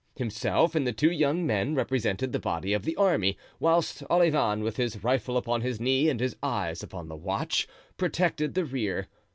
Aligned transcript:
Himself 0.15 0.73
and 0.73 0.87
the 0.87 0.93
two 0.93 1.11
young 1.11 1.45
men 1.45 1.75
represented 1.75 2.31
the 2.33 2.39
body 2.39 2.73
of 2.73 2.85
the 2.85 2.95
army, 2.95 3.37
whilst 3.59 4.01
Olivain, 4.09 4.63
with 4.63 4.77
his 4.77 5.03
rifle 5.03 5.37
upon 5.37 5.61
his 5.61 5.79
knee 5.79 6.09
and 6.09 6.19
his 6.19 6.35
eyes 6.41 6.81
upon 6.81 7.07
the 7.07 7.15
watch, 7.15 7.67
protected 7.97 8.55
the 8.55 8.65
rear. 8.65 9.05